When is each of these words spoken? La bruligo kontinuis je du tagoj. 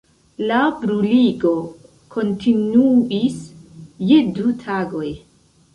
La 0.51 0.61
bruligo 0.83 1.51
kontinuis 2.17 3.39
je 4.11 4.23
du 4.41 4.57
tagoj. 4.67 5.11